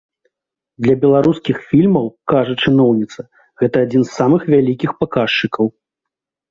Для 0.85 0.95
беларускіх 1.03 1.57
фільмаў, 1.69 2.05
кажа 2.33 2.53
чыноўніца, 2.65 3.21
гэта 3.65 3.75
адзін 3.89 4.01
з 4.09 4.19
самых 4.19 4.41
вялікіх 4.57 5.01
паказчыкаў. 5.05 5.65